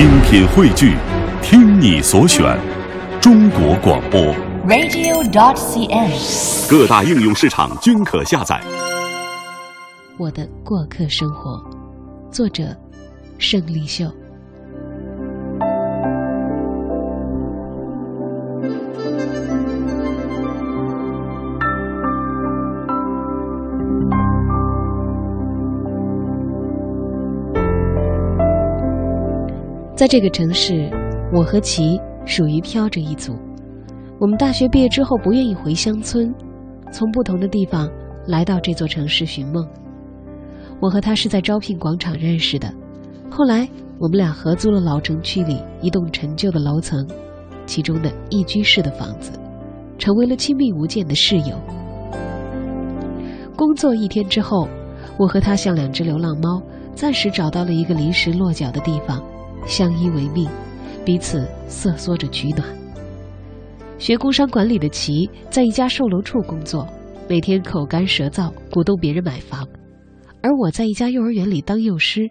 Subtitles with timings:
[0.00, 0.96] 精品汇聚，
[1.42, 2.58] 听你所选，
[3.20, 4.18] 中国广播。
[4.66, 6.70] radio.dot.cn，。
[6.70, 8.58] 各大应用市场均可下载。
[10.16, 11.62] 我的过客生活，
[12.32, 12.74] 作者
[13.36, 14.10] 胜利秀。
[30.00, 30.88] 在这个城市，
[31.30, 33.36] 我和齐属于飘着一组。
[34.18, 36.34] 我们大学毕业之后不愿意回乡村，
[36.90, 37.86] 从不同的地方
[38.26, 39.62] 来到这座城市寻梦。
[40.80, 42.72] 我和他是在招聘广场认识的，
[43.30, 47.06] 后来我们俩合租了老城区里一栋陈旧的楼层，
[47.66, 49.32] 其中的一居室的房子，
[49.98, 51.60] 成为了亲密无间的室友。
[53.54, 54.66] 工作一天之后，
[55.18, 56.62] 我和他像两只流浪猫，
[56.94, 59.22] 暂时找到了一个临时落脚的地方，
[59.66, 60.48] 相依为命，
[61.04, 62.66] 彼此瑟缩着取暖。
[63.98, 66.86] 学工商管理的齐在一家售楼处工作，
[67.28, 69.64] 每天口干舌燥，鼓动别人买房；
[70.42, 72.30] 而我在一家幼儿园里当幼师，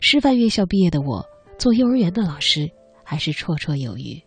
[0.00, 1.24] 师范院校毕业的我，
[1.58, 2.70] 做幼儿园的老师
[3.04, 4.25] 还是绰绰有余。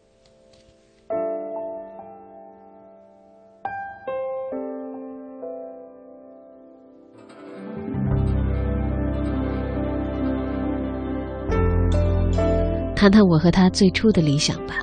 [13.00, 14.76] 谈谈我和他最初的理想吧。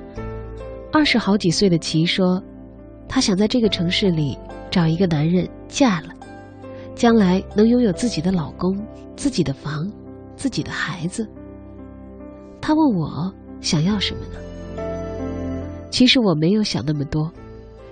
[0.90, 2.42] 二十好几岁的齐说，
[3.06, 4.38] 他想在这个城市里
[4.70, 6.14] 找一个男人嫁了，
[6.94, 8.74] 将来能拥有自己的老公、
[9.16, 9.86] 自己的房、
[10.34, 11.28] 自己的孩子。
[12.58, 14.82] 他问我想要什么呢？
[15.90, 17.30] 其实我没有想那么多，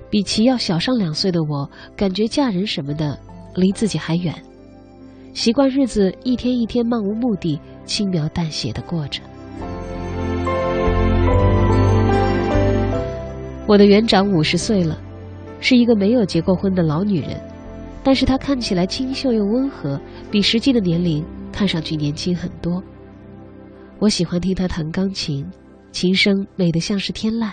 [0.09, 3.21] 比齐要小上两岁的我，感觉嫁人什么的
[3.55, 4.35] 离自己还远，
[5.35, 9.21] 习惯日子一天一天漫无目的、轻描淡写的过着。
[13.67, 15.01] 我的园长五十岁了，
[15.59, 17.41] 是一个没有结过婚的老女人，
[18.03, 19.99] 但是她看起来清秀又温和，
[20.31, 22.83] 比实际的年龄看上去年轻很多。
[23.99, 25.51] 我喜欢听她弹钢琴，
[25.93, 27.53] 琴声美得像是天籁，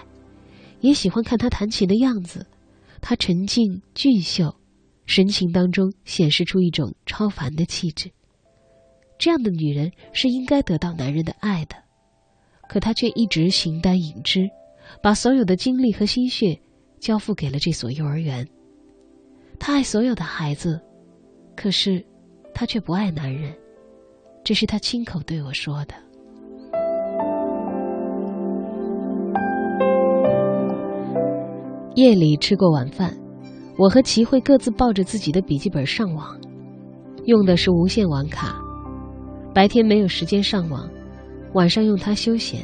[0.81, 2.45] 也喜欢看她弹琴的样子，
[2.99, 4.53] 她沉静俊秀，
[5.05, 8.11] 神情当中显示出一种超凡的气质。
[9.17, 11.75] 这样的女人是应该得到男人的爱的，
[12.67, 14.49] 可她却一直形单影只。
[15.01, 16.59] 把所有的精力和心血
[16.99, 18.47] 交付给了这所幼儿园。
[19.59, 20.81] 他爱所有的孩子，
[21.55, 22.03] 可是
[22.53, 23.53] 他却不爱男人，
[24.43, 25.93] 这是他亲口对我说的。
[31.95, 33.15] 夜里吃过晚饭，
[33.77, 36.39] 我和齐慧各自抱着自己的笔记本上网，
[37.25, 38.55] 用的是无线网卡。
[39.53, 40.89] 白天没有时间上网，
[41.53, 42.61] 晚上用它休闲。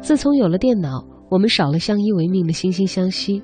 [0.00, 3.42] 自从有了电脑，我们少了相依为命的惺惺相惜，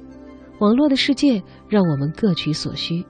[0.59, 3.05] 网络的世界让我们各取所需。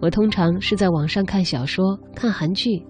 [0.00, 2.84] 我通常是在网上看小说、看韩剧，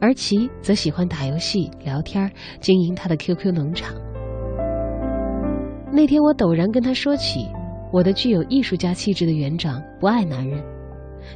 [0.00, 2.30] 而其则喜欢打游戏、聊天，
[2.60, 3.94] 经营他的 QQ 农场。
[5.92, 7.46] 那天我陡然跟他说起，
[7.92, 10.62] 我的具有艺术家气质的园长不爱男人，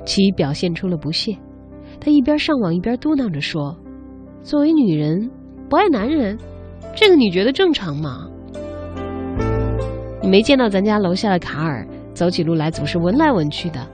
[0.05, 1.37] 其表现出了不屑。
[2.01, 3.79] 他一边上网一边嘟囔着说
[4.43, 5.31] ：“作为女人，
[5.69, 6.39] 不爱男人，
[6.95, 8.29] 这个你觉得正常吗？”
[10.27, 13.87] 没见到咱家楼下的卡尔走起路来总是闻来闻去的，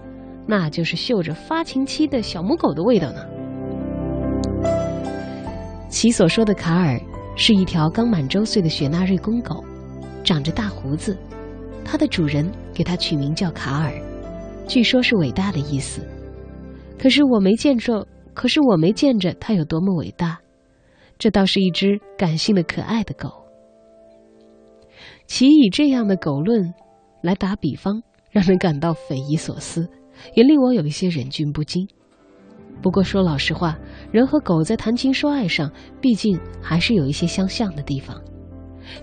[0.47, 3.25] 那就是嗅着发情期的小母狗的味道呢。
[5.88, 6.98] 其所说的卡尔
[7.37, 9.62] 是一条刚满周岁的雪纳瑞公狗，
[10.25, 11.16] 长着大胡子，
[11.84, 13.92] 它的主人给它取名叫卡尔，
[14.66, 16.00] 据说是伟大的意思。
[16.98, 20.38] 可是我没见着，可是我没见着它有多么伟大，
[21.19, 23.41] 这倒是一只感性的可爱的狗。
[25.32, 26.75] 其以这样的狗论
[27.22, 29.88] 来打比方，让人感到匪夷所思，
[30.34, 31.88] 也令我有一些忍俊不禁。
[32.82, 33.78] 不过说老实话，
[34.10, 35.72] 人和狗在谈情说爱上，
[36.03, 38.21] 毕竟还是有一些相像的地方。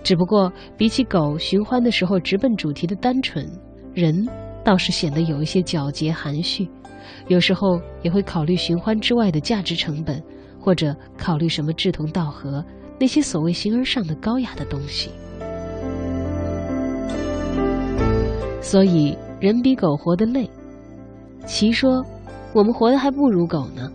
[0.04, 3.44] 只不过比起狗寻欢的时候直奔主题的单纯，
[3.92, 4.14] 人
[4.62, 6.70] 倒是显得有一些皎洁含蓄，
[7.26, 10.22] 有时候也会考虑寻欢之外的价值成本，
[10.60, 12.64] 或者考虑什么志同道合
[13.00, 15.10] 那些所谓形而上的高雅的东西。
[18.60, 20.48] 所以人比狗活得累。
[21.46, 22.04] 齐说
[22.54, 23.90] ：“我们活得还不如狗呢。”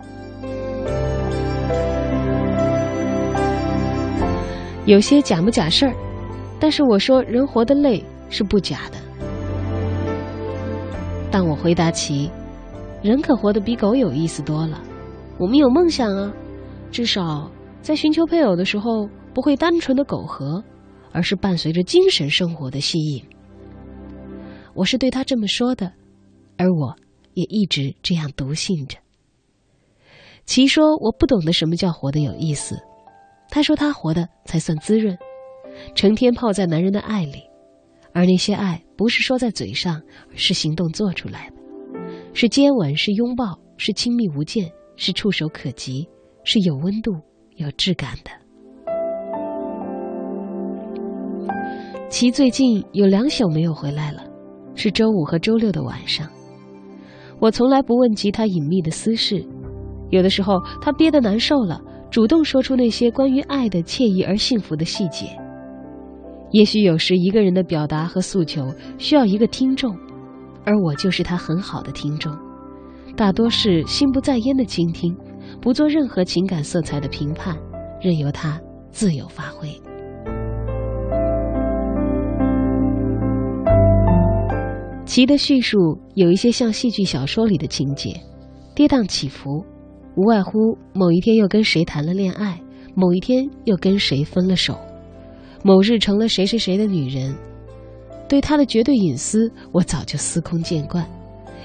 [4.85, 5.93] 有些假不假事儿，
[6.59, 8.97] 但是我说人活得累是不假的。
[11.31, 12.29] 但我回答齐
[13.01, 14.81] ：“人可活得比狗有意思多了。
[15.37, 16.31] 我们有梦想啊，
[16.91, 17.49] 至少
[17.81, 20.63] 在寻求配偶的时候，不会单纯的苟合，
[21.11, 23.21] 而是伴随着精神生活的吸引。
[24.75, 25.93] 我是对他这么说的，
[26.57, 26.95] 而我
[27.33, 28.97] 也一直这样笃信着。
[30.45, 32.77] 其说我不懂得什么叫活得有意思，
[33.49, 35.17] 他说他活的才算滋润，
[35.95, 37.41] 成天泡在男人的爱里，
[38.13, 40.01] 而那些爱不是说在嘴上，
[40.35, 41.55] 是行动做出来的，
[42.33, 46.07] 是接吻，是拥抱，是亲密无间，是触手可及，
[46.43, 47.13] 是有温度、
[47.55, 48.29] 有质感的。
[52.09, 54.23] 其最近有两宿没有回来了，
[54.75, 56.27] 是周五和周六的晚上。
[57.39, 59.43] 我从来不问及他隐秘的私事。
[60.11, 61.81] 有的时候，他憋得难受了，
[62.11, 65.25] 主动说出那些关于爱的惬意而幸福的细节。
[66.51, 69.97] 也许有时一个人的表达和诉求需要一个听众，
[70.63, 72.31] 而我就是他很好的听众，
[73.17, 75.13] 大多是心不在焉的倾听，
[75.59, 77.57] 不做任何情感色彩的评判，
[77.99, 78.61] 任由他
[78.91, 79.67] 自由发挥。
[85.15, 88.19] 其的叙述有一些像戏剧小说里的情节，
[88.75, 89.63] 跌宕起伏。
[90.17, 92.59] 无外乎某一天又跟谁谈了恋爱，
[92.95, 94.77] 某一天又跟谁分了手，
[95.63, 97.33] 某日成了谁谁谁的女人。
[98.27, 101.09] 对他的绝对隐私，我早就司空见惯。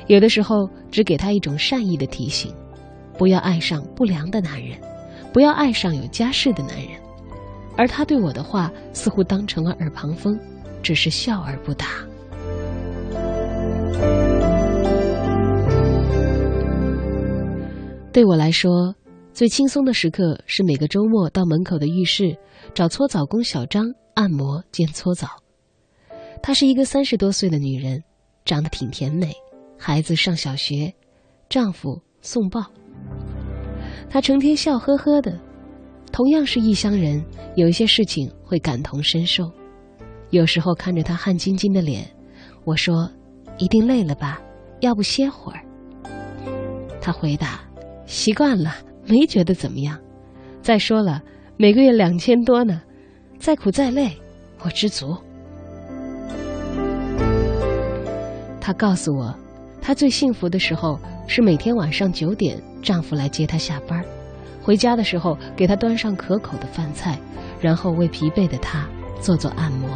[0.07, 2.55] 有的时候只给他一种善意的提醒：
[3.19, 4.79] 不要爱上不良的男人，
[5.33, 6.91] 不要爱上有家室的男人。
[7.77, 10.39] 而他对我的话似乎当成了耳旁风，
[10.85, 11.89] 只是笑而不答。
[18.13, 18.93] 对我来说，
[19.33, 22.37] 最轻松的时刻是每个周末到门口的浴室
[22.75, 25.29] 找搓澡工小张按摩兼搓澡。
[26.43, 28.03] 她是一个三十多岁的女人，
[28.45, 29.33] 长得挺甜美，
[29.79, 30.93] 孩子上小学，
[31.49, 32.61] 丈夫送报。
[34.09, 35.39] 她成天笑呵呵的，
[36.11, 37.25] 同样是异乡人，
[37.55, 39.49] 有一些事情会感同身受。
[40.31, 42.05] 有时候看着她汗津津的脸，
[42.65, 43.09] 我说
[43.57, 44.41] ：“一定累了吧？
[44.81, 45.65] 要不歇会儿？”
[47.01, 47.70] 她回答。
[48.11, 48.75] 习惯了，
[49.07, 49.97] 没觉得怎么样。
[50.61, 51.23] 再说了，
[51.57, 52.83] 每个月两千多呢，
[53.39, 54.11] 再苦再累，
[54.65, 55.17] 我知足。
[58.61, 59.33] 她告诉我，
[59.81, 60.99] 她最幸福的时候
[61.29, 64.05] 是每天晚上九点，丈夫来接她下班，
[64.61, 67.17] 回家的时候给她端上可口的饭菜，
[67.61, 68.89] 然后为疲惫的她
[69.21, 69.89] 做做按摩。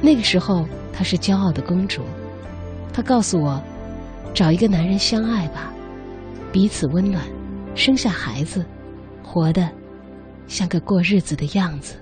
[0.00, 2.02] 那个时候，她是骄傲的公主。
[2.92, 3.60] 她告诉我，
[4.32, 5.72] 找一个男人相爱吧。
[6.56, 7.22] 彼此温暖，
[7.74, 8.64] 生下孩子，
[9.22, 9.70] 活得
[10.46, 11.98] 像个过日子的样子。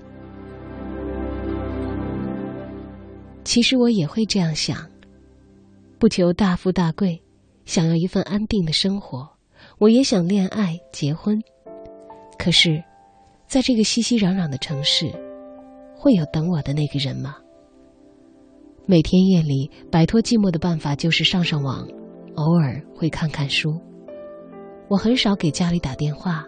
[3.43, 4.89] 其实我也会这样想，
[5.99, 7.21] 不求大富大贵，
[7.65, 9.29] 想要一份安定的生活。
[9.77, 11.37] 我也想恋爱结婚，
[12.39, 12.81] 可是，
[13.47, 15.11] 在这个熙熙攘攘的城市，
[15.97, 17.35] 会有等我的那个人吗？
[18.85, 21.85] 每天夜里摆脱寂寞的办法就是上上网，
[22.35, 23.77] 偶尔会看看书。
[24.87, 26.45] 我很少给家里打电话，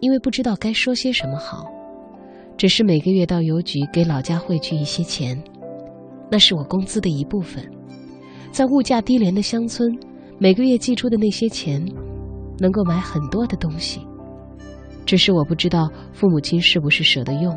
[0.00, 1.66] 因为不知道该说些什么好。
[2.56, 5.40] 只是每个月到邮局给老家汇去一些钱，
[6.30, 7.64] 那是我工资的一部分。
[8.50, 9.88] 在物价低廉的乡村，
[10.38, 11.84] 每个月寄出的那些钱，
[12.58, 14.00] 能够买很多的东西。
[15.04, 17.56] 只是我不知道父母亲是不是舍得用。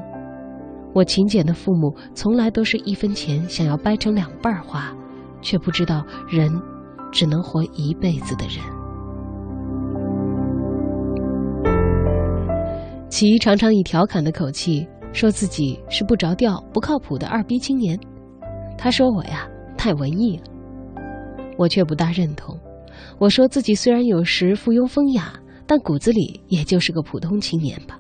[0.93, 4.95] 我勤俭的父母从来都是一分钱想要掰成两半花，
[5.41, 6.51] 却不知道人
[7.11, 8.80] 只能活一辈子的人。
[13.11, 17.99] 其常常以调侃的口气说自己是不着调、不靠谱的二逼青年。
[18.77, 19.45] 他说我呀
[19.77, 20.43] 太文艺了，
[21.57, 22.57] 我却不大认同。
[23.19, 25.33] 我说自己虽然有时附庸风雅，
[25.67, 27.99] 但骨子里也就是个普通青年吧。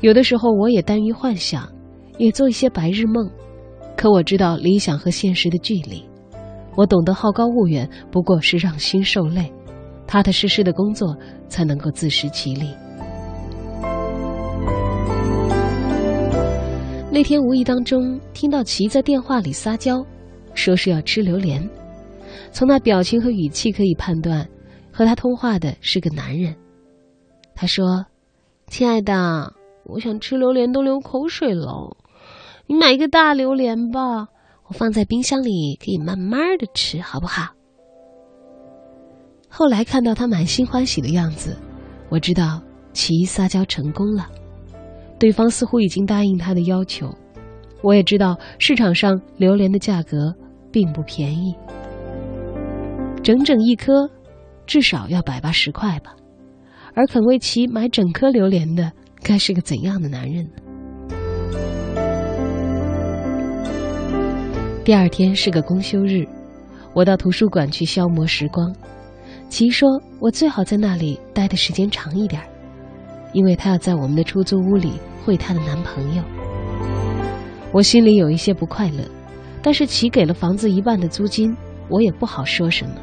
[0.00, 1.68] 有的时候我也耽于幻想，
[2.16, 3.28] 也做一些白日梦。
[3.96, 6.04] 可我知道理想和现实的距离，
[6.76, 9.52] 我懂得好高骛远不过是让心受累，
[10.06, 11.16] 踏踏实实的工作
[11.48, 12.68] 才能够自食其力。
[17.16, 20.04] 那天无意当中听到齐在电话里撒娇，
[20.52, 21.66] 说是要吃榴莲。
[22.52, 24.46] 从那表情和语气可以判断，
[24.92, 26.54] 和他通话的是个男人。
[27.54, 28.04] 他说
[28.68, 29.54] ：“亲爱的，
[29.84, 31.96] 我想吃榴莲都流口水了，
[32.66, 34.28] 你买一个大榴莲吧，
[34.68, 37.54] 我放在冰箱里可以慢慢的吃，好不好？”
[39.48, 41.56] 后来看到他满心欢喜的样子，
[42.10, 42.60] 我知道
[42.92, 44.28] 齐撒娇成功了。
[45.18, 47.08] 对方似乎已经答应他的要求，
[47.82, 50.34] 我也知道市场上榴莲的价格
[50.70, 51.54] 并不便宜，
[53.22, 54.10] 整整一颗
[54.66, 56.14] 至少要百八十块吧，
[56.94, 58.92] 而肯为其买整颗榴莲的
[59.22, 60.50] 该是个怎样的男人呢？
[64.84, 66.24] 第二天是个公休日，
[66.92, 68.72] 我到图书馆去消磨时光。
[69.48, 69.88] 其说
[70.20, 72.42] 我最好在那里待的时间长一点，
[73.36, 76.22] 因为她要在我们的出租屋里会她的男朋友。
[77.70, 79.04] 我心里有一些不快乐，
[79.60, 81.54] 但是齐给了房子一半的租金，
[81.90, 82.94] 我也不好说什么，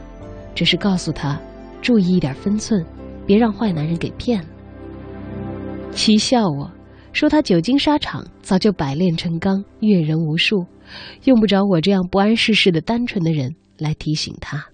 [0.55, 1.39] 只是告诉她
[1.83, 2.83] 注意一点分寸，
[3.27, 4.47] 别让坏男人给骗了。
[5.91, 6.71] 齐笑我
[7.11, 10.65] 说他久经沙场，早就百炼成钢，阅人无数，
[11.25, 14.65] 用不着我这样不谙世事的单纯的人来提醒他。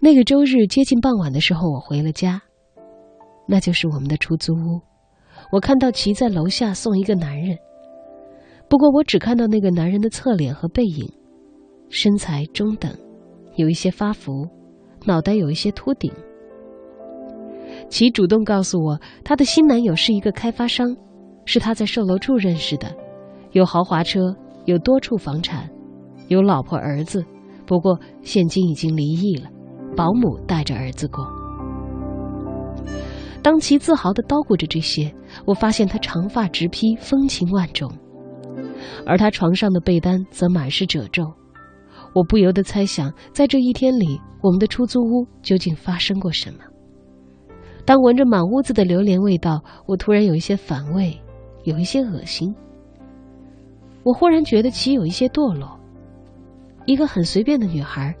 [0.00, 2.42] 那个周日接近傍晚的时候，我回了家，
[3.46, 4.80] 那就是我们的出租屋。
[5.52, 7.56] 我看到齐在楼下送一个男人。
[8.68, 11.08] 不过我只看到那个男人的侧脸和背影，
[11.88, 12.90] 身材中等，
[13.54, 14.48] 有一些发福，
[15.04, 16.12] 脑袋有一些秃顶。
[17.88, 20.96] 其主动告诉我，她的新男友是一个开发商，
[21.44, 22.92] 是她在售楼处认识的，
[23.52, 24.34] 有豪华车，
[24.64, 25.70] 有多处房产，
[26.26, 27.24] 有老婆儿子，
[27.66, 29.48] 不过现今已经离异了，
[29.96, 31.24] 保姆带着儿子过。
[33.46, 37.88] 当其自豪地叨咕着这些，我发现他长发直披，风情万种。
[39.06, 41.32] 而他床上的被单则满是褶皱，
[42.12, 46.58] 我不由得猜想，在这一天里，我们的出租屋究竟发生过什么？
[47.84, 51.16] 当闻着满屋子的榴莲味道，我突然有一些反胃，
[51.62, 52.52] 有一些恶心。
[54.02, 55.78] 我忽然觉得其有一些堕落。
[56.84, 58.12] 一个很随便的女孩，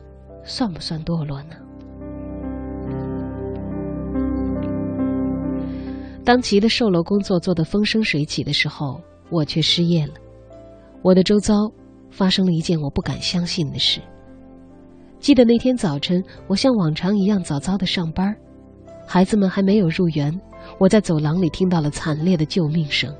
[0.44, 1.56] 算不算堕落呢？
[6.26, 10.14] 当其的售楼工作做得风生水起的时候，我却失业了。
[11.00, 11.54] 我的周遭
[12.10, 14.00] 发生了一件我不敢相信的事。
[15.20, 18.34] 记得那天早晨，我像往常一样早早的上班，
[19.06, 20.36] 孩子们还没有入园，
[20.80, 23.14] 我在走廊里听到了惨烈的救命声。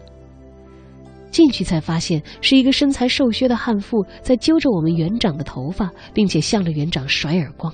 [1.30, 7.72] 进去才发现是一个身材瘦削的悍妇在揪着我们园长的头发，并且向着园长甩耳光。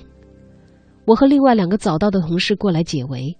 [1.05, 3.35] 我和另外两个早到的同事过来解围，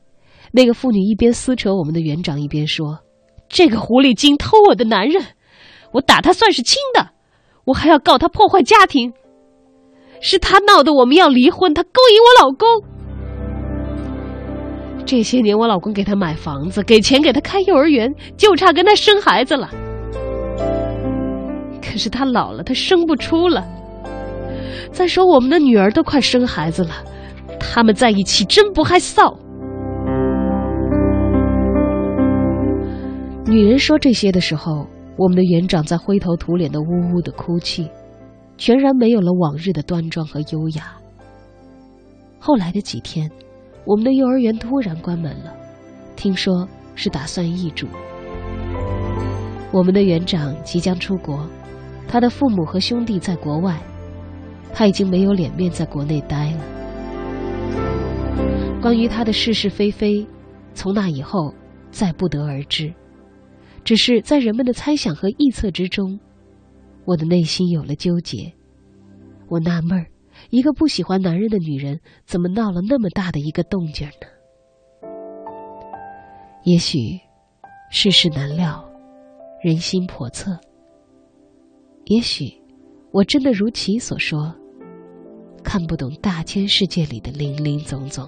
[0.55, 2.99] 那个妇女一边撕扯我们的园长，一边说
[3.49, 5.19] ：“这个狐狸精偷我的男人。”
[5.91, 7.09] 我打他算是轻的，
[7.65, 9.11] 我还要告他破坏家庭。
[10.21, 12.67] 是他闹得我们要离婚，他勾引我老公。
[15.05, 19.69] 这些年我老公给他买房子，给钱给他开幼儿园，就差跟他生孩子了。
[21.81, 23.67] 可是他老了，他生不出了。
[24.91, 26.91] 再说我们的女儿都快生孩子了，
[27.59, 29.35] 他们在一起真不害臊。
[33.53, 34.87] 女人说这些的时候。
[35.15, 37.87] 我们的园长在灰头土脸的呜呜的哭泣，
[38.57, 40.97] 全然没有了往日的端庄和优雅。
[42.39, 43.29] 后来的几天，
[43.85, 45.53] 我们的幼儿园突然关门了，
[46.15, 47.85] 听说是打算易主。
[49.71, 51.47] 我们的园长即将出国，
[52.07, 53.79] 他的父母和兄弟在国外，
[54.73, 56.59] 他已经没有脸面在国内待了。
[58.81, 60.25] 关于他的是是非非，
[60.73, 61.53] 从那以后
[61.91, 62.91] 再不得而知。
[63.83, 66.19] 只是在人们的猜想和臆测之中，
[67.05, 68.53] 我的内心有了纠结。
[69.49, 70.07] 我纳闷儿，
[70.49, 74.27] 一个不喜欢男人的女人，怎么闹了那么大的一个动静呢？
[76.63, 77.19] 也许
[77.91, 78.89] 世事难料，
[79.61, 80.57] 人心叵测。
[82.05, 82.53] 也许
[83.11, 84.55] 我真的如其所说，
[85.61, 88.25] 看不懂大千世界里的林林总总。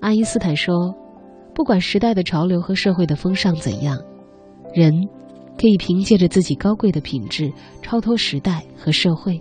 [0.00, 1.01] 爱因斯坦说。
[1.54, 3.98] 不管时代的潮流和社会的风尚怎样，
[4.74, 4.92] 人
[5.58, 9.40] 可以凭借着自己高贵的品质，超脱时代和社会，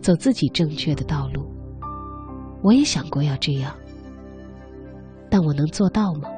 [0.00, 1.44] 走自己正确的道路。
[2.62, 3.72] 我也想过要这样，
[5.30, 6.28] 但我能做到吗？